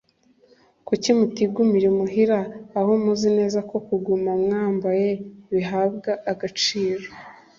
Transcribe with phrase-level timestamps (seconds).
[0.87, 2.39] Kuki mutigumira imuhira
[2.79, 5.09] aho muzi neza ko kuguma mwambaye
[5.53, 7.07] bihabwa agaciro